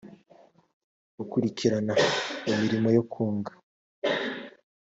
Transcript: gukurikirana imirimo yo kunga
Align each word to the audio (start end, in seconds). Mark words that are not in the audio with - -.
gukurikirana 1.17 1.93
imirimo 2.51 2.87
yo 2.97 3.03
kunga 3.11 3.51